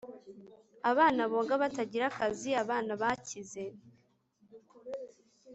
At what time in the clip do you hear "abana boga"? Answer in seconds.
0.91-1.53